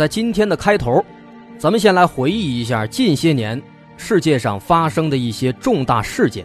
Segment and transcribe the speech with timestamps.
[0.00, 1.04] 在今天的开头，
[1.58, 3.60] 咱们先来回忆一下近些年
[3.98, 6.42] 世界上发生的一些重大事件，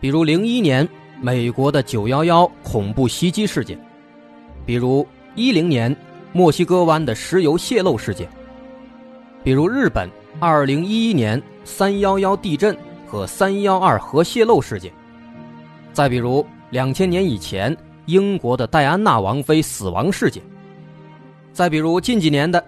[0.00, 0.88] 比如零一年
[1.20, 3.78] 美国的九幺幺恐怖袭击事件，
[4.66, 5.96] 比如一零年
[6.32, 8.28] 墨西哥湾的石油泄漏事件，
[9.44, 10.10] 比如日本
[10.40, 14.92] 二零一一年三幺幺地震和三幺二核泄漏事件，
[15.92, 20.42] 再比如两千年以前英国的戴安娜王妃死亡事件。
[21.58, 22.64] 再比如近几年的，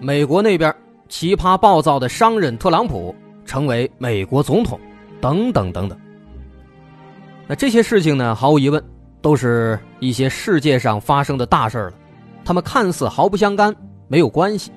[0.00, 0.74] 美国那边
[1.10, 4.80] 奇葩暴躁的商人特朗普成为美国总统，
[5.20, 6.00] 等等等等。
[7.46, 8.82] 那这些事情呢，毫无疑问
[9.20, 11.92] 都是一些世界上发生的大事了，
[12.42, 13.76] 他们看似毫不相干，
[14.08, 14.72] 没有关系。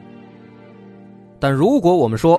[1.39, 2.38] 但如果我们说，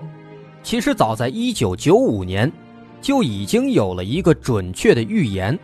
[0.62, 2.52] 其实早在一九九五年
[3.00, 5.58] 就已经有了一个准确的预言，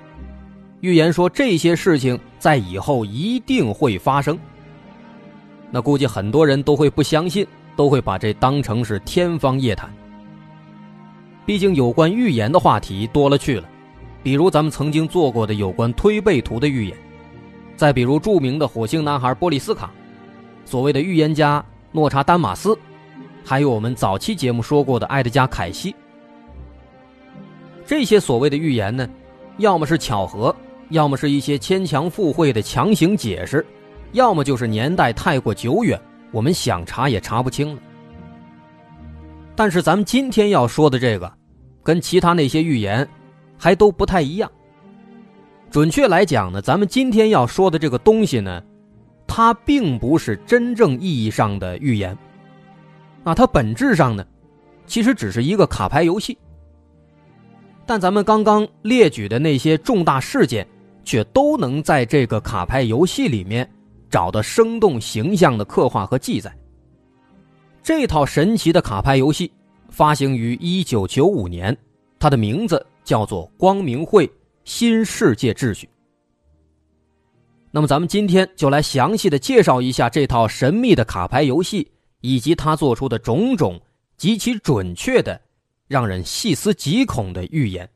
[0.81, 4.39] 预言说这些事情在以后一定会发生。
[5.71, 9.89] 那估计很多人都会不相信，都会把这当成是天方夜谭。
[11.47, 13.69] 毕竟有关预言的话题多了去了，
[14.23, 16.97] 比如咱们曾经做过的有关推背图的预言，
[17.77, 19.91] 再比如著名的火星男孩波利斯卡，
[20.65, 22.77] 所谓的预言家诺查丹马斯，
[23.45, 25.95] 还有我们早期节目说过的埃德加凯西。
[27.87, 29.09] 这些所谓的预言呢，
[29.57, 30.55] 要么是巧合，
[30.91, 33.65] 要么是一些牵强附会的强行解释。
[34.13, 36.01] 要么就是年代太过久远，
[36.33, 37.81] 我们想查也查不清了。
[39.55, 41.33] 但是咱们今天要说的这个，
[41.83, 43.07] 跟其他那些预言
[43.57, 44.51] 还都不太一样。
[45.71, 48.63] 准确来讲呢，咱们今天要说的这个东西呢，
[49.27, 52.17] 它并不是真正意义上的预言，
[53.23, 54.25] 啊，它本质上呢，
[54.87, 56.37] 其实只是一个卡牌游戏。
[57.87, 60.67] 但咱们刚刚列举的那些重大事件，
[61.05, 63.69] 却都能在这个卡牌游戏里面。
[64.11, 66.55] 找的生动形象的刻画和记载。
[67.83, 69.51] 这套神奇的卡牌游戏
[69.89, 71.75] 发行于一九九五年，
[72.19, 74.31] 它的名字叫做《光明会
[74.65, 75.87] 新世界秩序》。
[77.71, 81.89] 那么，咱们今天就来详细的介绍一下这套神秘的卡牌游戏，
[82.21, 83.81] 以及它做出的种种
[84.17, 85.41] 极其准确的、
[85.87, 87.89] 让人细思极恐的预言。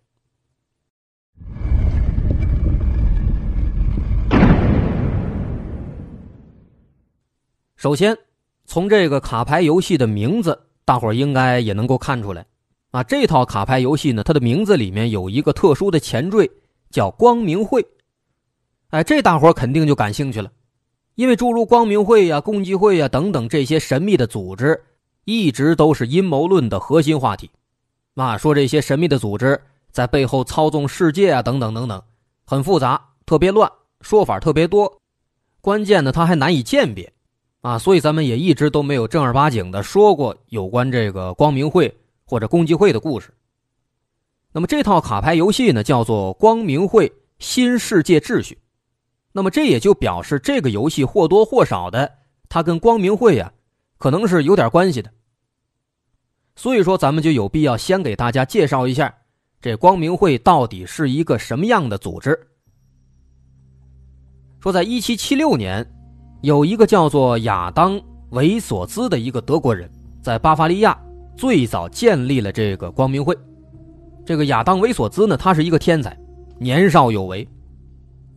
[7.84, 8.17] 首先，
[8.65, 12.47] 从这个卡牌游戏的名字，大伙应该也能够看出来，
[12.93, 16.50] 啊，这套卡牌游戏呢，它的名字里面有一个特殊的前缀，
[16.89, 17.87] 叫“光明会”。
[18.89, 20.50] 哎，这大伙肯定就感兴趣了，
[21.15, 24.83] 因为诸如光明会呀、共济会呀等等这些神秘的组织，
[25.27, 27.50] 一直都是阴谋论的核心话题。
[28.15, 32.03] 啊，说这些神秘的组织在背后操纵世界啊，等等等等，
[32.47, 35.03] 很复杂，特别乱，说法特别多，
[35.61, 37.12] 关键呢，它还难以鉴别。
[37.64, 41.91] 啊，所以咱们也一直都没有正儿八经的说过有关这个光明会
[42.26, 43.32] 或者共济会的故事。
[44.52, 48.54] 那么这套卡牌游戏呢，叫做《光明会新世界秩序》。
[49.32, 52.12] 那么这也就表示这个游戏或多或少的，
[52.50, 53.50] 它跟光明会呀，
[53.96, 55.10] 可能是有点关系的。
[56.56, 59.16] 所以说，咱们就有必要先给大家介绍一下，
[59.62, 62.38] 这光明会到底是一个什么样的组织。
[64.60, 65.90] 说，在一七七六年。
[66.44, 67.99] 有一个叫做亚当·
[68.32, 70.94] 维索兹的一个德国人，在巴伐利亚
[71.38, 73.35] 最早建立了这个光明会。
[74.26, 76.14] 这个亚当·维索兹呢，他是一个天才，
[76.58, 77.49] 年少有为，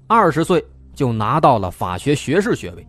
[0.08, 0.66] 二十岁
[0.96, 2.88] 就拿到了法学学士学位，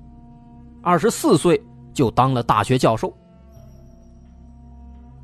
[0.82, 1.60] 二十四岁
[1.92, 3.12] 就当了大学教授。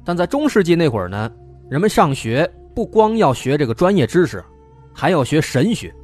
[0.05, 1.31] 但在中世纪那会儿呢，
[1.71, 4.45] 人们上学不光要学这个专业知识，
[4.93, 5.95] 还要学神学。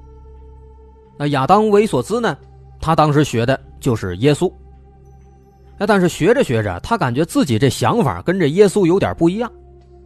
[1.19, 2.39] 那亚当·维索兹呢？
[2.83, 4.53] 他当时学的就是耶稣，
[5.79, 9.51] 哎，但是学着学着，他感觉自己这想法跟这耶稣有点不一样，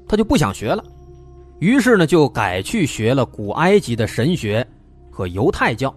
[0.08, 0.82] 他就不想学了，
[1.58, 4.64] 于是呢，就改去学了古埃及的神学
[5.10, 5.92] 和犹太教。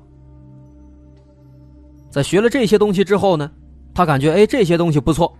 [2.09, 3.51] 在学了这些东西之后呢，
[3.93, 5.31] 他感觉哎，这些东西不错，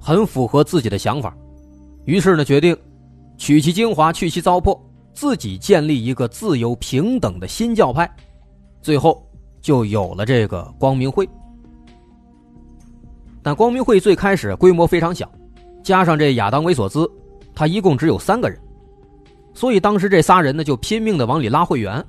[0.00, 1.32] 很符合自己的想法，
[2.04, 2.76] 于是呢，决定
[3.38, 4.76] 取其精华，去其糟粕，
[5.14, 8.10] 自己建立一个自由平等的新教派，
[8.82, 9.22] 最后。
[9.62, 11.28] 就有了这个光明会。
[13.46, 15.30] 但光明会最开始规模非常小，
[15.80, 17.08] 加上这亚当·维索兹，
[17.54, 18.58] 他一共只有三个人，
[19.54, 22.04] 所以当时这仨人呢就拼命的往里拉会员，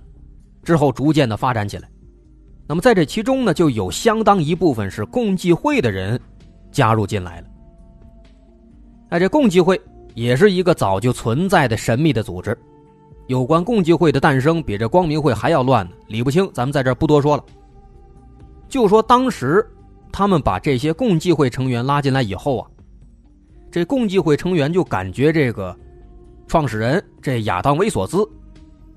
[0.63, 1.87] 之后逐渐的发展起来。
[2.67, 6.19] 那么在这其中呢，就有相当一部分是共济会的人
[6.71, 7.47] 加入进来了。
[9.09, 9.79] 哎，这共济会
[10.15, 12.57] 也是一个早就存在的神秘的组织。
[13.27, 16.49] 有关共济会的诞生，比这光明会还要乱呢，理不清。
[16.51, 17.43] 咱们在这不多说了，
[18.67, 19.63] 就说当时。
[20.11, 22.67] 他们把这些共济会成员拉进来以后啊，
[23.71, 25.77] 这共济会成员就感觉这个
[26.47, 28.27] 创始人这亚当·维索兹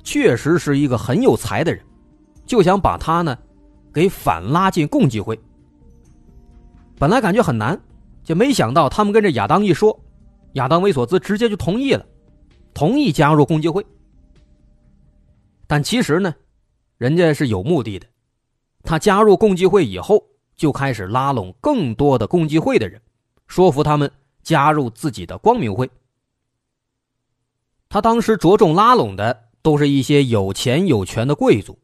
[0.03, 1.85] 确实是一个很有才的人，
[2.47, 3.37] 就想把他呢
[3.93, 5.39] 给反拉进共济会。
[6.99, 7.79] 本来感觉很难，
[8.25, 9.99] 就没想到他们跟这亚当一说，
[10.55, 12.07] 亚当·维索兹直接就同意了，
[12.73, 13.85] 同意加入共济会。
[15.67, 16.35] 但其实呢，
[16.97, 18.07] 人家是有目的的，
[18.83, 20.25] 他加入共济会以后。
[20.61, 23.01] 就开始拉拢更多的共济会的人，
[23.47, 24.11] 说服他们
[24.43, 25.91] 加入自己的光明会。
[27.89, 31.79] 他当时着重拉拢的都是一些有钱有权的贵族，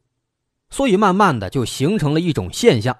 [0.68, 2.94] 所以慢慢的就形成了一种现象：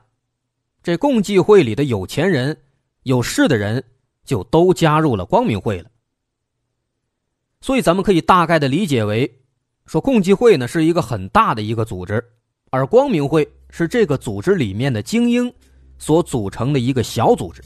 [0.82, 2.62] 这共济会里的有钱人、
[3.02, 3.84] 有势的人
[4.24, 5.90] 就都加入了光明会了。
[7.60, 9.42] 所以咱们可以大概的理解为，
[9.84, 12.24] 说共济会呢是一个很大的一个组织，
[12.70, 15.52] 而光明会是这个组织里面的精英。
[15.98, 17.62] 所组成的一个小组织，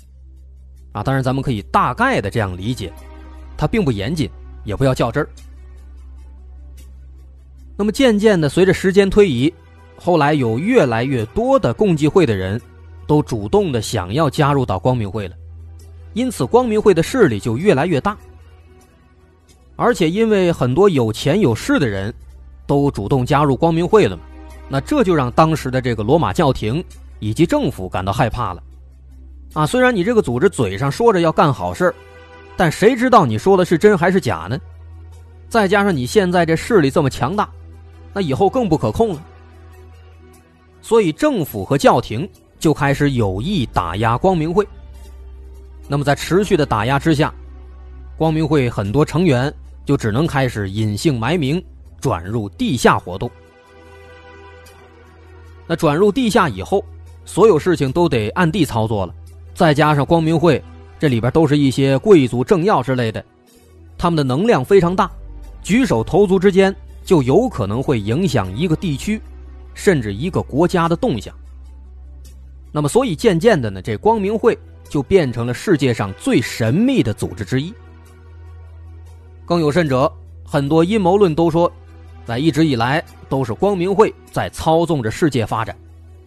[0.93, 2.93] 啊，当然咱们可以大概的这样理解，
[3.57, 4.31] 它并不严谨，
[4.65, 5.29] 也不要较真儿。
[7.77, 9.53] 那么渐渐的，随着时间推移，
[9.97, 12.61] 后来有越来越多的共济会的人，
[13.07, 15.37] 都主动的想要加入到光明会了，
[16.13, 18.17] 因此光明会的势力就越来越大。
[19.77, 22.13] 而且因为很多有钱有势的人，
[22.67, 24.23] 都主动加入光明会了嘛，
[24.69, 26.85] 那这就让当时的这个罗马教廷。
[27.21, 28.63] 以及政府感到害怕了，
[29.53, 31.95] 啊，虽然你这个组织嘴上说着要干好事
[32.57, 34.59] 但谁知道你说的是真还是假呢？
[35.49, 37.49] 再加上你现在这势力这么强大，
[38.13, 39.23] 那以后更不可控了。
[40.81, 42.29] 所以政府和教廷
[42.59, 44.67] 就开始有意打压光明会。
[45.89, 47.35] 那么在持续的打压之下，
[48.17, 49.53] 光明会很多成员
[49.85, 51.63] 就只能开始隐姓埋名，
[52.01, 53.31] 转入地下活动。
[55.67, 56.83] 那转入地下以后。
[57.31, 59.15] 所有事情都得暗地操作了，
[59.55, 60.61] 再加上光明会，
[60.99, 63.25] 这里边都是一些贵族政要之类的，
[63.97, 65.09] 他们的能量非常大，
[65.63, 66.75] 举手投足之间
[67.05, 69.23] 就有可能会影响一个地区，
[69.75, 71.33] 甚至一个国家的动向。
[72.73, 77.73] 那么，所以渐渐的呢，这光明会就变成了世界上最神秘的组织之一。
[79.47, 80.13] 更有甚者，
[80.45, 81.73] 很多阴谋论都说，
[82.27, 85.77] 在一直以来都是光明会在操纵着世界发展，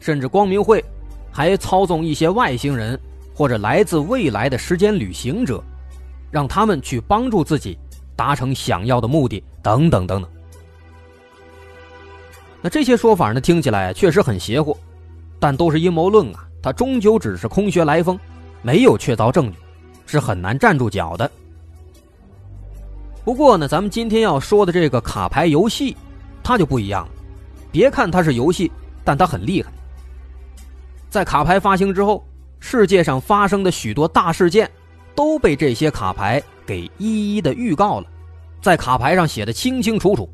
[0.04, 0.84] 甚至光明会。
[1.32, 3.00] 还操纵一些外星人
[3.34, 5.64] 或者来自未来的时间旅行者，
[6.30, 7.76] 让他们去帮助自己
[8.16, 10.30] 达成想要的目的，等等等等。
[12.62, 14.78] 那这些说法呢，听起来确实很邪乎，
[15.40, 18.20] 但都是阴谋论啊，它终究只是空穴来风，
[18.62, 19.58] 没有确凿证据，
[20.06, 21.32] 是很难站住脚的。
[23.26, 25.98] 不过呢，咱们今天要说的这个卡牌游戏，
[26.44, 27.12] 它就不一样了。
[27.72, 28.72] 别看它是游戏，
[29.04, 29.72] 但它很厉害。
[31.14, 32.26] 在卡牌发行之后，
[32.60, 34.68] 世界上发生的许多大事件，
[35.14, 38.08] 都被这些卡牌给一一的预告了，
[38.64, 40.28] 在卡牌上写的清清楚楚。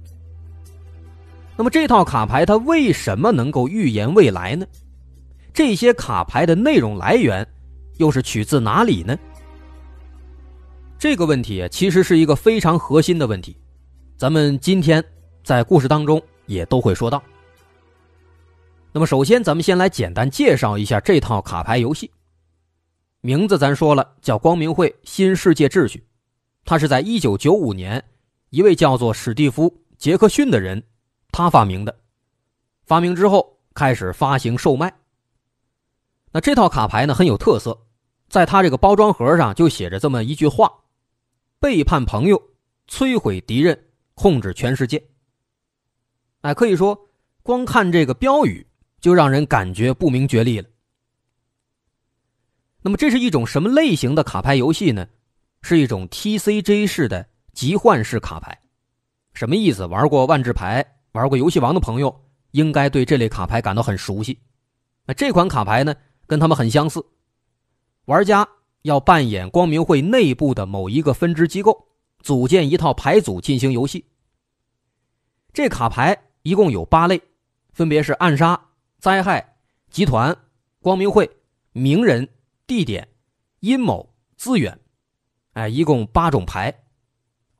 [1.58, 4.66] 那么这套卡牌它为什么能够预言未来呢？
[5.54, 7.46] 这些卡牌的内容来源
[7.98, 9.20] 又是取自哪里呢？
[10.98, 13.54] 这个问题其实是一个非常核心的问题，
[14.16, 15.04] 咱们今天
[15.44, 17.22] 在故事当中也都会说到。
[18.92, 22.12] 那么，首先咱们先来简单介绍一下这套卡牌游戏。
[23.22, 26.00] 名字咱说了，叫《光明会新世界秩序》，
[26.66, 28.04] 它是在一九九五年，
[28.50, 30.82] 一位叫做史蒂夫·杰克逊的人，
[31.32, 31.96] 他发明的。
[32.86, 34.92] 发明之后开始发行售卖。
[36.32, 37.80] 那这套卡牌呢很有特色，
[38.28, 40.72] 在它这个包装盒上就写着这么一句话
[41.60, 42.42] ：“背叛朋友，
[42.88, 45.04] 摧毁敌人，控制全世界。”
[46.42, 47.10] 哎，可以说，
[47.44, 48.66] 光看这个标语。
[49.00, 50.68] 就让人感觉不明觉厉了。
[52.82, 55.08] 那么，这是一种什么类型的卡牌游戏呢？
[55.62, 58.58] 是一种 TCG 式的集换式卡牌。
[59.34, 59.86] 什么意思？
[59.86, 64.40] 玩过万智牌、玩过游戏王的朋友，应该对这类卡牌感到很熟悉。
[65.06, 65.94] 那这款卡牌呢，
[66.26, 67.06] 跟他们很相似。
[68.06, 68.48] 玩家
[68.84, 71.88] 要扮演光明会内部的某一个分支机构，
[72.22, 74.06] 组建一套牌组进行游戏。
[75.52, 77.22] 这卡牌一共有八类，
[77.74, 78.69] 分别是暗杀。
[79.00, 79.56] 灾害
[79.90, 80.38] 集团、
[80.82, 81.30] 光明会、
[81.72, 82.28] 名人、
[82.68, 83.08] 地点、
[83.62, 84.78] 阴谋、资源，
[85.54, 86.84] 哎，一共八种牌。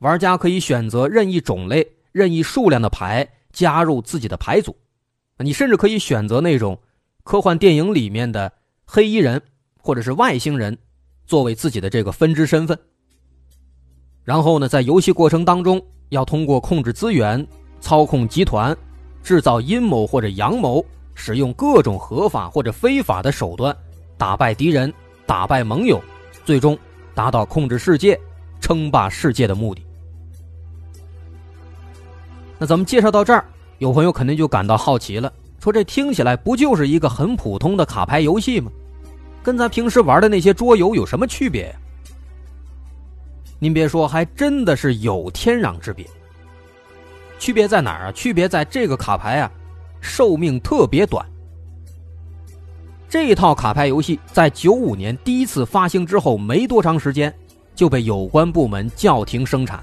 [0.00, 4.76] 玩家可以选择任意种类、任意数量的牌加入自己的牌组。
[5.38, 6.78] 你甚至可以选择那种
[7.24, 8.52] 科幻电影里面的
[8.84, 9.40] 黑衣人
[9.78, 10.76] 或者是外星人
[11.24, 12.78] 作为自己的这个分支身份。
[14.24, 17.46] 然后呢，在游戏过程当中，要通过控制资源、
[17.80, 18.76] 操控集团、
[19.22, 20.84] 制造阴谋或者阳谋，
[21.20, 23.76] 使用各种合法或者非法的手段，
[24.16, 24.90] 打败敌人、
[25.26, 26.02] 打败盟友，
[26.46, 26.76] 最终
[27.14, 28.18] 达到控制世界、
[28.58, 29.84] 称霸世界的目的。
[32.58, 33.44] 那咱们介绍到这儿，
[33.78, 38.72] 有朋友肯定就感到好奇了，说这听起来不就是一个很普通的卡牌游戏吗？
[39.42, 41.74] 跟咱平时玩的那些桌游有什么区别呀？
[43.58, 46.06] 您别说，还真的是有天壤之别。
[47.38, 48.12] 区别在哪儿啊？
[48.12, 49.50] 区别在这个卡牌啊，
[50.00, 51.24] 寿命特别短。
[53.08, 57.34] 这套卡牌游戏在九五年第一次发行之后没多长时间，
[57.74, 59.82] 就被有关部门叫停生产。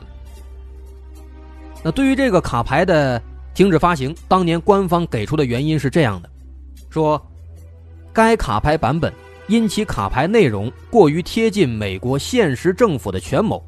[1.83, 3.21] 那对于这个卡牌的
[3.53, 6.29] 停止发行，当年官方给出的原因是这样的：
[6.89, 7.21] 说，
[8.13, 9.13] 该卡牌版本。
[9.49, 13.65] 因其卡牌内容过于贴近美国现实政府的权谋，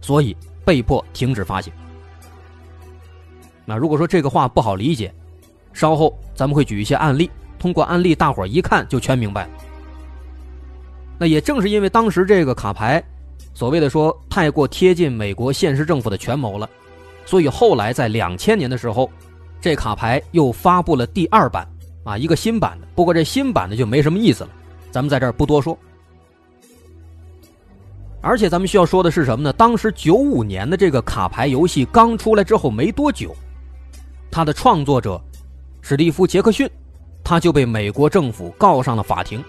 [0.00, 1.72] 所以被迫停止发行。
[3.64, 5.14] 那如果说这个话不好理解，
[5.72, 9.50] 稍后咱们会举一些案例，通过案例大伙儿一看就全明白了。
[11.18, 13.02] 那也正是因为当时这个卡牌，
[13.52, 16.68] 所谓的说太过贴近美国现实政府的权谋了，
[17.26, 19.10] 所以后来在两千年的时候，
[19.60, 21.68] 这卡牌又发布了第二版，
[22.04, 22.86] 啊，一个新版的。
[22.94, 24.50] 不过这新版的就没什么意思了。
[24.90, 25.78] 咱们在这儿不多说，
[28.22, 29.52] 而且咱们需要说的是什么呢？
[29.52, 33.36] 当时九五年的这个卡牌游戏刚出来之后没多久，
[34.30, 35.20] 它的创作者
[35.82, 36.68] 史蒂夫·杰克逊，
[37.24, 39.42] 他就被美国政府告上了法庭。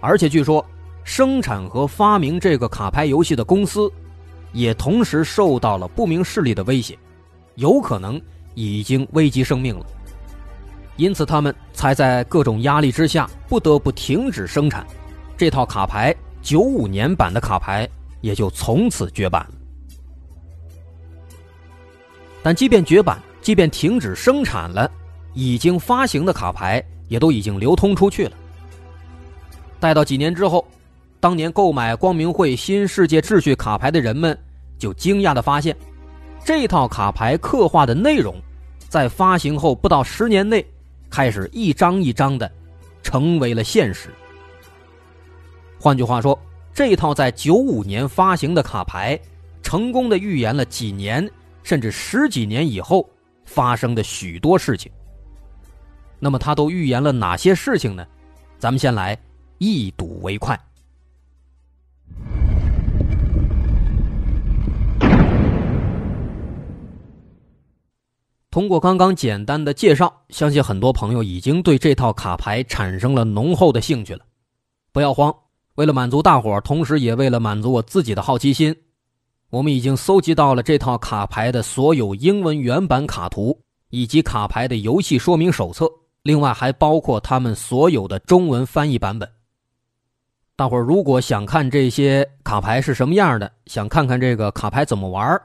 [0.00, 0.64] 而且据说，
[1.04, 3.90] 生产和发明这个卡牌游戏的公司，
[4.52, 6.98] 也同时受到了不明势力的威胁，
[7.56, 8.20] 有可能
[8.54, 9.86] 已经危及生命了。
[10.96, 14.86] 因此，他们才在各种压力之下不得不停止生产，
[15.36, 17.88] 这套卡牌九五年版的卡牌
[18.20, 19.52] 也就从此绝版了。
[22.42, 24.90] 但即便绝版，即便停止生产了，
[25.34, 28.32] 已经发行的卡牌也都已经流通出去了。
[29.78, 30.66] 待到几年之后，
[31.20, 34.36] 当年购买光明会新世界秩序卡牌的人们
[34.78, 35.76] 就惊讶的发现，
[36.44, 38.34] 这套卡牌刻画的内容，
[38.88, 40.64] 在发行后不到十年内。
[41.10, 42.48] 开始一张一张的
[43.02, 44.10] 成为了现实。
[45.76, 46.38] 换句话说，
[46.72, 49.18] 这套在九五年发行的卡牌，
[49.60, 51.28] 成功的预言了几年
[51.64, 53.04] 甚至十几年以后
[53.44, 54.92] 发生的许多事情。
[56.20, 58.06] 那么，他都预言了哪些事情呢？
[58.58, 59.18] 咱们先来
[59.58, 60.58] 一睹为快。
[68.50, 74.20] 通过刚刚简单的介绍，相信很多朋友已经对这套卡牌产生了浓厚的兴趣了。
[74.92, 75.34] 不要慌，
[75.76, 78.76] 为了满足大伙儿，同时也为了满足我自己的好奇心，
[79.50, 83.56] 我们已经搜集到了这套卡牌的所有英文原版卡图，
[83.90, 85.88] 以及卡牌的游戏说明手册，
[86.22, 89.28] 另外还包括他们所有的中文翻译版本。
[90.56, 95.40] 大伙儿如果想看这些卡牌是什么样的，想看看这个卡牌怎么玩，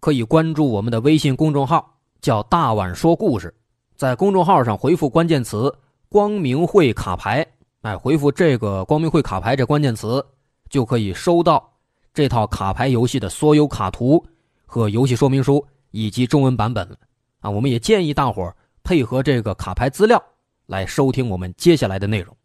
[0.00, 1.96] 可以关注我们的微信公众号。
[2.20, 3.54] 叫大碗说故事，
[3.96, 5.74] 在公众号上回复关键词
[6.10, 7.46] “光明会卡牌”，
[7.80, 10.22] 哎，回复这个“光明会卡牌”这关键词，
[10.68, 11.66] 就可以收到
[12.12, 14.22] 这套卡牌游戏的所有卡图
[14.66, 16.96] 和游戏说明书以及中文版本了。
[17.40, 20.22] 啊，我们也建议大伙配合这个卡牌资料
[20.66, 22.36] 来收听我们接下来的内容。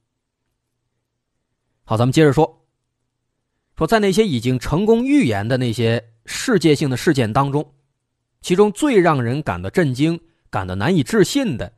[1.83, 2.65] 好，咱们接着说，
[3.77, 7.73] 说在那些已经成功预言的那些世界性的事件当中。
[8.41, 10.19] 其中最让人感到震惊、
[10.51, 11.73] 感到难以置信的，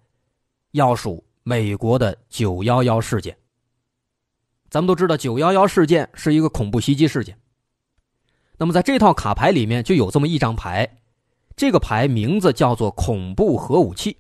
[0.72, 3.38] 要数美国的九幺幺事件。
[4.70, 7.40] 咱们都知道，九幺幺事件是一个恐怖袭击事件。
[8.58, 11.00] 那么，在这套卡牌里面就有这么一张牌，
[11.56, 14.18] 这个牌名字叫做“恐怖核武器”。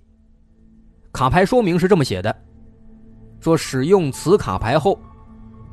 [1.18, 2.36] 卡牌说明是这么写的：
[3.40, 5.00] 说使用此卡牌后，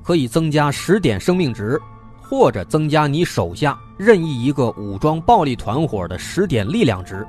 [0.03, 1.79] 可以增加十点生命值。
[2.19, 7.27] 或者增加你手下任意一个武装暴力团伙的十点力量值。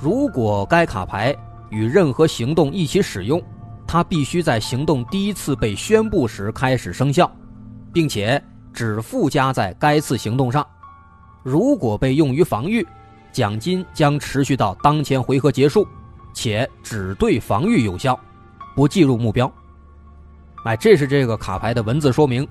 [0.00, 1.32] 如果该卡牌
[1.70, 3.40] 与任何行动一起使用，
[3.86, 7.30] 它必须在行动第一次被宣布时开始生效，
[7.92, 8.42] 并且
[8.72, 10.66] 只附加在该次行动上。
[11.44, 12.84] 如果被用于防御，
[13.30, 15.86] 奖金将持续到当前回合结束，
[16.34, 18.18] 且只对防御有效，
[18.76, 19.50] 不计入目标。
[20.64, 22.46] 哎，这是这个卡牌的文字说明。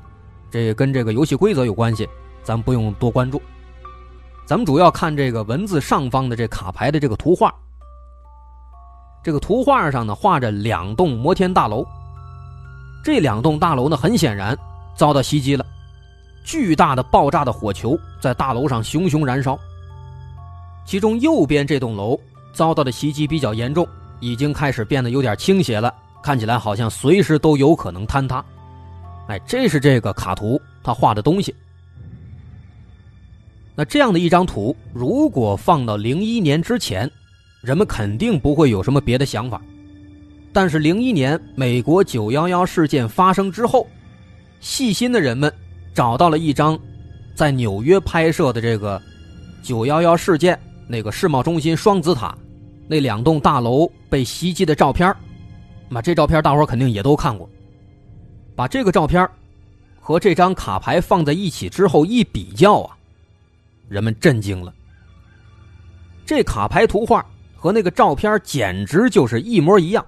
[0.50, 2.08] 这跟这个游戏规则有关系，
[2.44, 3.42] 咱不用多关注。
[4.46, 7.54] 咱们主要看这个文字上方的这卡牌的这个图画。
[9.24, 11.84] 这个图画上呢，画着两栋摩天大楼。
[13.04, 14.56] 这两栋大楼呢，很显然
[14.96, 15.66] 遭到袭击了，
[16.46, 19.58] 巨大的爆炸的火球在大楼上熊熊燃烧。
[20.86, 22.20] 其中右边这栋楼
[22.54, 23.86] 遭到的袭击比较严重，
[24.22, 25.94] 已经开始变得有点倾斜了，
[26.24, 28.46] 看起来好像随时都有可能坍塌。
[29.28, 31.54] 哎，这是这个卡图他画的东西。
[33.76, 37.12] 那这样的一张图，如果放到零一年之前。
[37.62, 39.62] 人们肯定不会有什么别的想法，
[40.52, 43.88] 但是零一年美国九幺幺事件发生之后，
[44.60, 45.50] 细心的人们
[45.94, 46.78] 找到了一张
[47.34, 49.02] 在纽约拍摄的这个
[49.62, 52.38] 九幺幺事件那个世贸中心双子塔
[52.88, 55.16] 那两栋大楼被袭击的照片
[55.90, 57.50] 那这照片大伙肯定也都看过。
[58.56, 59.28] 把这个照片
[60.00, 62.98] 和这张卡牌放在一起之后一比较啊，
[63.88, 64.74] 人们震惊了。
[66.26, 67.26] 这卡牌图画。
[67.56, 70.06] 和那个照片简直就是一模一样。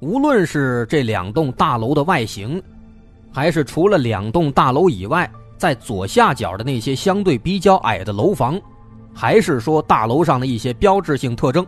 [0.00, 2.62] 无论是这两栋大楼的外形，
[3.30, 8.58] 还是除了两栋大楼以外，在左下角的那些相对比较矮的楼房，
[9.20, 11.66] 还是说大楼上的一些标志性特征，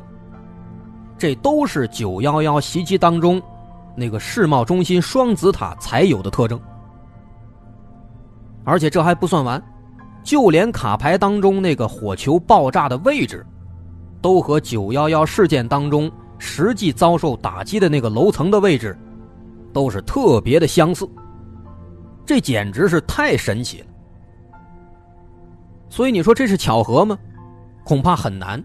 [1.18, 3.42] 这都是九幺幺袭击当中
[3.96, 6.60] 那个世贸中心双子塔才有的特征。
[8.62, 9.60] 而且这还不算完，
[10.22, 13.44] 就连卡牌当中那个火球爆炸的位置。
[14.22, 18.96] 都和九幺幺事件当中实际遭受打击的那个楼层的位置，
[19.72, 21.04] 都是特别的相似。
[22.24, 23.86] 这简直是太神奇了。
[25.88, 27.18] 所以你说这是巧合吗？
[27.84, 28.62] 恐怕很难。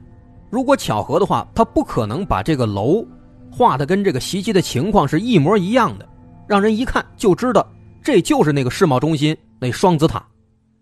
[0.49, 3.05] 如果巧合的话，他不可能把这个楼
[3.51, 6.07] 画的跟这个袭击的情况是一模一样的，
[6.47, 7.67] 让人一看就知道
[8.03, 10.25] 这就是那个世贸中心那双子塔，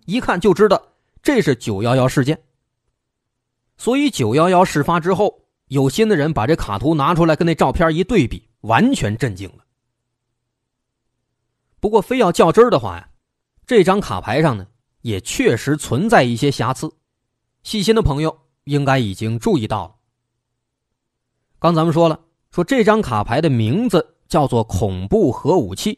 [0.05, 0.81] 一看就知道
[1.21, 2.37] 这是九幺幺事件。
[3.77, 5.33] 所以，九幺幺事发之后，
[5.69, 9.63] 有心的人把这卡图拿出来跟那照片一对比，完全震惊了。
[11.79, 13.09] 不过，非要较真的话呀，
[13.65, 14.67] 这张卡牌上呢，
[15.01, 16.93] 也确实存在一些瑕疵。
[17.63, 19.95] 细心的朋友应该已经注意到了。
[21.60, 22.19] 刚咱们说了，
[22.52, 25.97] 说这张卡牌的名字叫做“恐怖核武器”，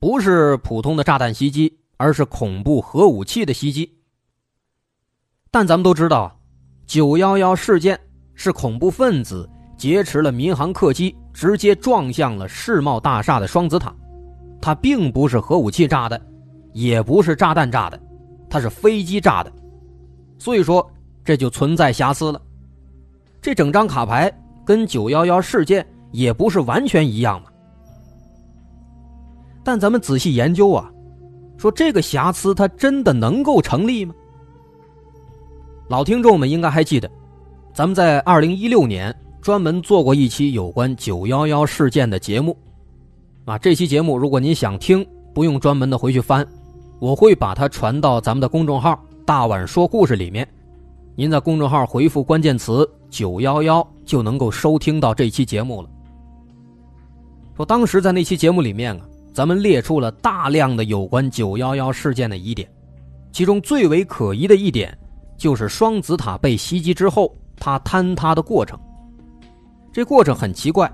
[0.00, 3.98] 不是普通的炸弹袭击，而是恐怖核武器的袭击。
[5.50, 6.34] 但咱们都知道。
[6.86, 8.00] 九幺幺事件
[8.34, 9.46] 是恐怖分子
[9.76, 13.94] 劫持了民航客机，直接撞向了世贸大厦的双子塔。
[14.58, 16.18] 它并不是核武器炸的，
[16.72, 18.00] 也不是炸弹炸的，
[18.48, 19.52] 它是飞机炸的。
[20.38, 20.88] 所以说
[21.24, 22.40] 这就存在瑕疵了。
[23.40, 24.32] 这整张卡牌
[24.64, 27.48] 跟九幺幺事件也不是完全一样嘛。
[29.64, 30.90] 但咱们仔细研究啊，
[31.58, 34.14] 说这个瑕疵它真的能够成立吗？
[35.88, 37.10] 老听众们应该还记得，
[37.74, 42.56] 咱们在二零一六年专门做过一期有关九幺幺事件的节目，
[43.44, 46.46] 啊，这期节目如果您想听，不用专门的回去翻，
[46.98, 50.48] 我会把它传到咱们的公众号“大碗说故事”里面，
[51.14, 55.90] 您在公众号回复关键词“九幺幺”就能够收听到这期节目了。
[57.54, 59.02] 说当时在那期节目里面啊，
[59.34, 62.66] 咱们列出了大量的有关九幺幺事件的疑点，
[63.30, 64.96] 其中最为可疑的一点。
[65.36, 68.80] 就是双子塔被袭击之后，它坍塌的过程。
[69.92, 70.90] 这过程很奇怪。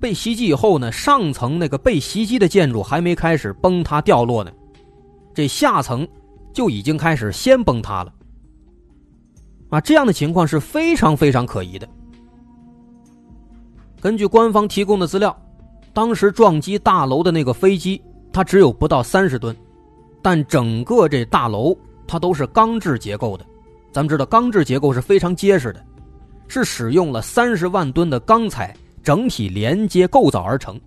[0.00, 4.50] 被袭击以后呢，上层那个被袭击的建筑还没开始崩塌掉落呢，
[5.32, 6.04] 这下层
[6.52, 8.12] 就已经开始先崩塌了。
[9.70, 11.88] 啊，这样的情况是非常非常可疑的。
[14.00, 15.36] 根据官方提供的资料，
[15.92, 19.56] 当时撞击大楼的那个飞机，它只有不到三十吨，
[20.20, 21.76] 但整个这大楼。
[22.04, 23.46] 它都是钢制结构的，
[23.90, 25.82] 咱们知道钢制结构是非常结实的，
[26.46, 30.78] 是使用了三十万吨的钢材整体连接构造而成。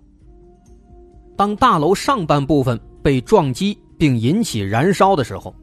[1.34, 5.54] 当大楼上半部分被撞击并引起燃烧的时候，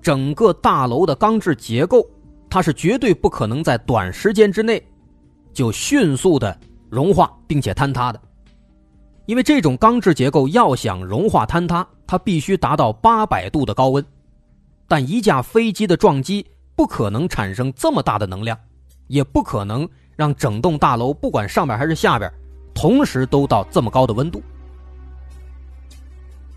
[0.00, 2.06] 整个大楼的钢制结构
[2.50, 4.82] 它是绝对不可能在短时间之内
[5.52, 6.58] 就迅速的
[6.90, 8.20] 融化并且坍塌的，
[9.26, 14.04] 因为这种钢制结构要想融化坍塌，它必须达到八百度的高温。
[14.88, 18.58] 但一架飞机的撞击不可能产生这么大的能量，
[19.06, 22.30] 也不可能让整栋大楼不管上边还是下边，
[22.74, 24.42] 同时都到这么高的温度。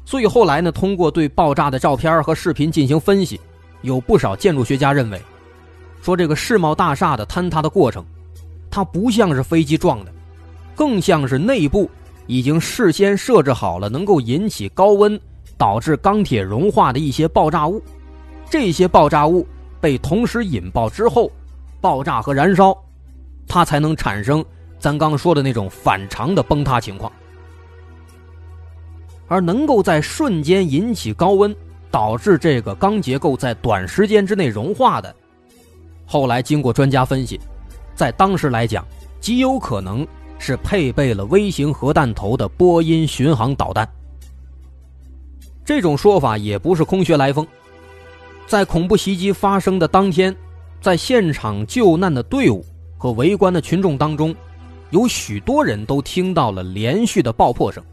[0.05, 3.41] 所以后来呢，通过对爆炸的照片和视频进行分析，
[3.81, 5.19] 有不少建筑学家认为，
[6.01, 8.05] 说这个世贸大厦的坍塌的过程，
[8.69, 10.11] 它不像是飞机撞的，
[10.75, 11.89] 更像是内部
[12.27, 15.19] 已经事先设置好了能够引起高温
[15.57, 17.81] 导致钢铁融化的一些爆炸物，
[18.47, 19.45] 这些爆炸物
[19.81, 21.31] 被同时引爆之后，
[21.81, 22.77] 爆炸和燃烧，
[23.47, 24.45] 它才能产生
[24.77, 27.11] 咱刚说的那种反常的崩塌情况。
[29.27, 31.55] 而能够在瞬间引起高温，
[31.89, 35.15] 导致这个钢结构在短时间之内融化的，
[36.05, 37.39] 后来经过专家分析，
[37.95, 38.85] 在当时来讲，
[39.19, 40.05] 极有可能
[40.38, 43.88] 是配备了微型核弹头的波音巡航导弹。
[45.63, 47.47] 这种说法也不是空穴来风，
[48.45, 50.35] 在恐怖袭击发生的当天，
[50.79, 52.63] 在现场救难的队伍
[52.97, 54.35] 和围观的群众当中，
[54.91, 57.83] 有许多人都听到了连续的爆破声。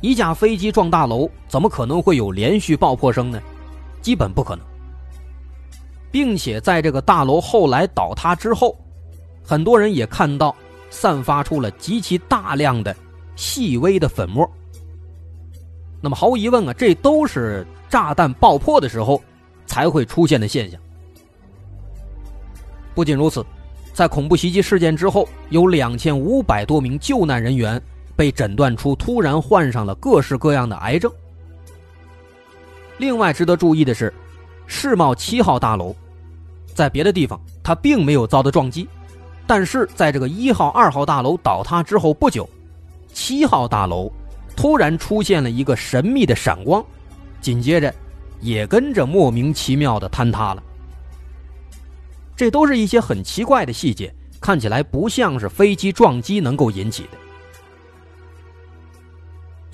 [0.00, 3.40] 一架飞机撞大楼，怎么可能会有连续爆破声呢？
[4.02, 4.64] 基本不可能。
[6.10, 8.78] 并且在这个大楼后来倒塌之后，
[9.42, 10.54] 很多人也看到
[10.88, 12.94] 散发出了极其大量的
[13.34, 14.48] 细微的粉末。
[16.00, 19.20] 那么毫无疑问啊，这都是炸弹爆破的时候
[19.66, 20.80] 才会出现的现象。
[22.94, 23.44] 不仅如此，
[23.92, 27.82] 在恐怖袭击事件之后，有两千五百多名救难人员。
[28.16, 31.12] 被诊断出突然患上了各式各样的癌症。
[32.98, 34.12] 另外值得注意的是，
[34.66, 35.94] 世贸七号大楼，
[36.74, 38.88] 在别的地方它并没有遭到撞击，
[39.46, 42.48] 但是在这个一号、二号大楼倒塌之后不久，
[43.12, 44.10] 七号大楼
[44.56, 46.82] 突然出现了一个神秘的闪光，
[47.42, 47.94] 紧接着
[48.40, 50.62] 也跟着莫名其妙的坍塌了。
[52.34, 57.25] 这都是一些很奇怪的细节，看起来不像是飞机撞击能够引起的。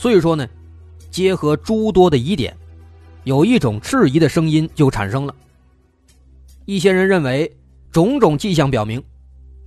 [0.02, 0.48] 所以说呢，
[1.12, 2.56] 结合诸多的疑点，
[3.22, 5.32] 有一种质疑的声音就产生了。
[6.64, 7.48] 一些人认为，
[7.92, 9.00] 种种迹象表明，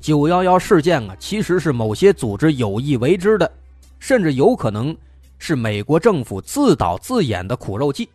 [0.01, 3.49] 九幺幺事件啊，其实是某些组织有意为之的，
[3.97, 4.93] 甚至有可能
[5.37, 8.09] 是美国政府自导自演的苦肉计，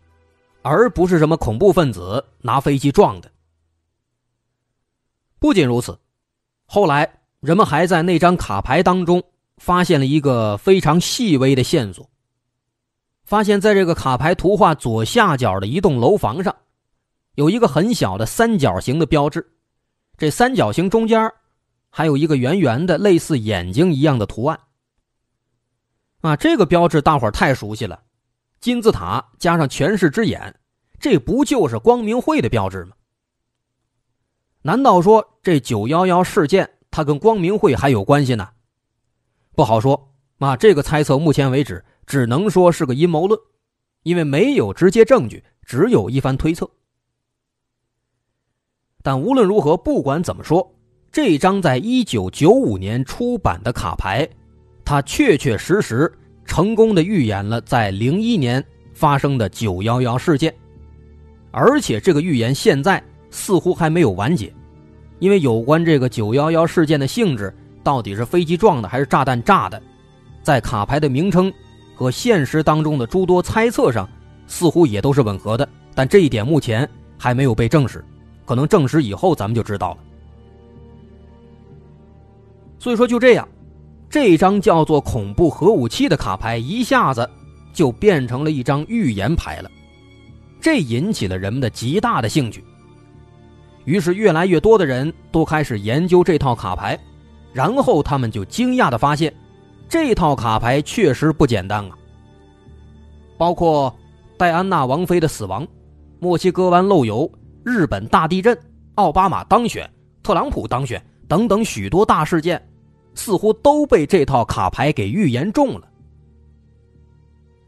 [0.61, 3.31] 而不是什么恐怖分子拿飞机撞的。
[5.39, 5.97] 不仅如此，
[6.67, 9.23] 后来人们还在那张卡牌当中
[9.57, 12.07] 发现了一个非常细微的线索。
[13.31, 16.53] 发现，在这个卡牌图画左下角的一栋楼房上，
[17.35, 19.53] 有一个很小的三角形的标志。
[20.17, 21.31] 这三角形中间
[21.89, 24.59] 还有一个圆圆的、类似眼睛一样的图案。
[26.19, 28.01] 啊，这个标志大伙太熟悉了，
[28.59, 30.53] 金字塔加上全视之眼，
[30.99, 32.97] 这不就是光明会的标志吗？
[34.61, 38.49] 难道说这九幺幺事件它跟光明会还有关系呢？
[39.55, 40.13] 不好说。
[40.39, 41.81] 啊，这个猜测目前为止。
[42.05, 43.39] 只能说是个阴谋论，
[44.03, 46.69] 因为没有直接证据，只有一番推测。
[49.03, 50.75] 但无论如何，不管怎么说，
[51.11, 54.27] 这张在一九九五年出版的卡牌，
[54.85, 56.11] 它确确实实
[56.45, 60.53] 成功的预言了在零一年发生的九幺幺事件，
[61.51, 64.53] 而且这个预言现在似乎还没有完结，
[65.19, 69.81] 因为有关这个九幺幺事件的性质，到底是飞机撞的还是炸弹炸的，
[70.43, 71.51] 在卡牌的名称。
[72.01, 74.09] 和现实当中的诸多猜测上，
[74.47, 78.03] 似乎也都是吻合的，但这一点目前还没有被证实，
[78.43, 79.97] 可能证实以后咱们就知道了。
[82.79, 83.47] 所以说就这样，
[84.09, 87.29] 这张叫做“恐怖核武器”的卡牌一下子
[87.71, 89.69] 就变成了一张预言牌了，
[90.59, 92.63] 这引起了人们的极大的兴趣。
[93.85, 96.99] 于是越来越多的人都开始研究这套卡牌，
[97.53, 99.31] 然后他们就惊讶的发现。
[99.91, 101.91] 这套卡牌确实不简单啊！
[103.37, 103.93] 包括
[104.37, 105.67] 戴安娜王妃的死亡、
[106.17, 107.29] 墨西哥湾漏油、
[107.65, 108.57] 日本大地震、
[108.95, 109.91] 奥巴马当选、
[110.23, 112.65] 特朗普当选等等许多大事件，
[113.15, 115.85] 似乎都被这套卡牌给预言中了。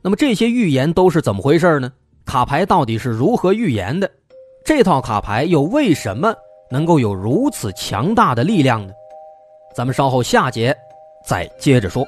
[0.02, 1.92] 那么这些预言都是怎么回事呢？
[2.24, 4.10] 卡牌到底是如何预言的？
[4.64, 6.34] 这套卡牌又为什么
[6.72, 8.94] 能够有如此强大的力量呢？
[9.76, 10.74] 咱们稍后下节。
[11.24, 12.08] 再接着说。